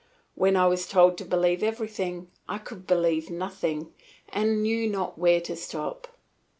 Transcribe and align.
When 0.33 0.55
I 0.55 0.65
was 0.65 0.87
told 0.87 1.15
to 1.19 1.25
believe 1.25 1.61
everything, 1.61 2.31
I 2.49 2.57
could 2.57 2.87
believe 2.87 3.29
nothing, 3.29 3.93
and 4.29 4.49
I 4.49 4.53
knew 4.55 4.89
not 4.89 5.19
where 5.19 5.41
to 5.41 5.55
stop. 5.55 6.07